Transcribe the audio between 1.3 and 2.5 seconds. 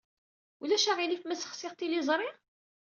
ssexsiɣ tiliẓri?